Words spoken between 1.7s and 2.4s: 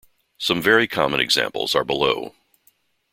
are below.